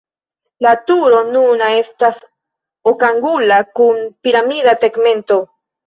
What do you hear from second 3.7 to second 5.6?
kun piramida tegmento.